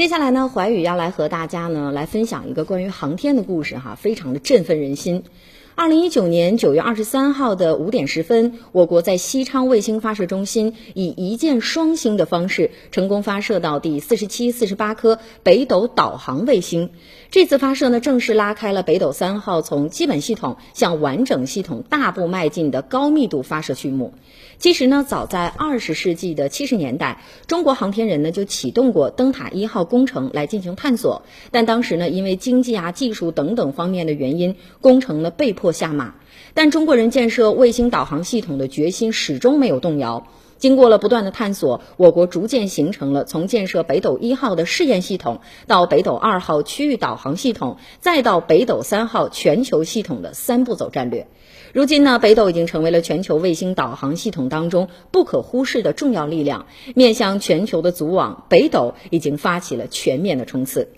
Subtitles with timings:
[0.00, 5.24] 接下来呢，怀宇要来和大家呢来分享一个关于航天的故事哈，非常的振奋人心。
[5.76, 16.90] 二零一九年九月二十三号的五点十分，我国在西昌卫星发射中心以一箭双星的方式，成功发射到第四十七、四十八颗北斗导航卫星。
[17.30, 24.12] 这次发射呢，正式拉开了北斗三号从基本系统向完整系统大步迈进的高密度发射序幕。
[24.58, 36.14] 其实呢，早在二十世纪的七十年代，中国航天人呢就启动过灯塔一号工程来进行探索，但当时呢，因为经济啊、技术等等方面的原因，工程呢被迫迫下马。
[36.54, 40.26] 但中国人建设卫星导航系统的决心始终没有动摇。
[40.58, 51.28] 经过了不断的探索，我国逐渐形成了从建设北斗一号的试验系统，到北斗二号区域导航系统，再到北斗三号全球系统的三步走战略。
[51.72, 56.66] 如今呢，北斗已经成为了全球卫星导航系统当中不可忽视的重要力量。
[56.94, 60.88] 面向全球的组网，北斗已经发起了全面的冲刺。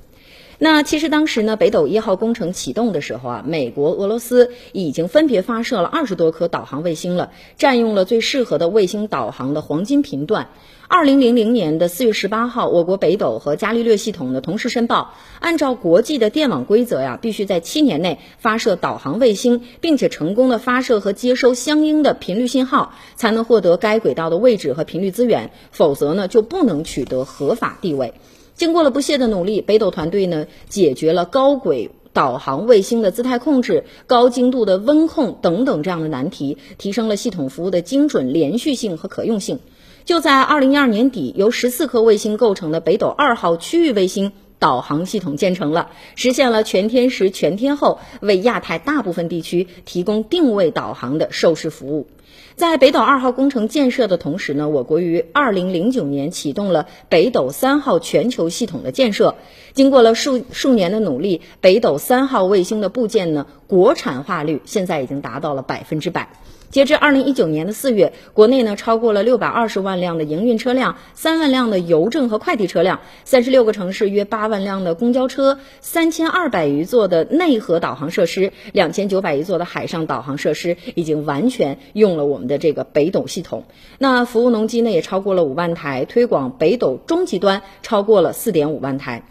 [0.58, 10.48] 那其实当时呢，北斗一号工程启动的时候啊，美国、俄罗斯已经分别发射了二十多颗导航卫星了，占用了最适合的卫星导航的黄金频段。
[10.88, 28.12] 二零零零年的四月十八号，我国北斗和伽利略系统呢同时申报，按照国际的电网规则呀，必须在七年内发射导航卫星，并且成功的发射和接收相应的频率信号，才能获得该轨道的位置和频率资源，否则呢就不能取得合法地位。
[28.54, 39.60] 经过了不懈的努力，北斗团队呢解决了高轨导航卫星的姿态控制、高精度的温控等等这样的难题，提升了系统服务的精准、连续性和可用性。
[40.04, 52.08] 就在二零一二年底，由十四颗卫星构成的北斗二号区域卫星导航系统建成了，实现了全天时、全天候，为亚太大部分地区提供定位导航的授时服务。
[52.54, 59.34] 在北斗二号工程建设的同时呢，我国于二零零九年启动了北斗三号全球系统的建设。
[59.72, 66.28] 经过了数数年的努力，北斗三号卫星的部件呢，国产化率现在已经达到了百分之百。
[66.70, 83.64] 截至二零一九年的四月，国内呢超过了六百二十万辆的营运车辆，三万辆的邮政和快递车辆，三十六个城市约八万辆的公交车，三千二百余座的内河导航设施，两千九百余座的海上导航设施，已经完全用了我们的这个北斗系统。
[83.98, 89.22] 那服务农机呢也超过了五万台，推广北斗中级端超过了四点五万台。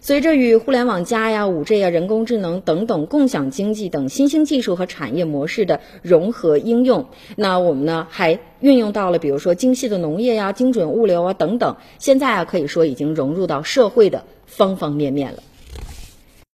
[0.00, 7.06] 随着与互联网加呀、五 G 呀、人工智能等等共享经济等新兴技术和产业模式的融合应用，
[7.36, 15.42] 那我们呢还运用到了比如说精细的农业呀、精准物流啊等等，现在啊可以说已经融入到社会的方方面面了。